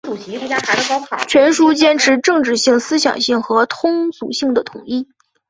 [1.27, 5.07] 全书坚持政治性、思想性和通俗性的统一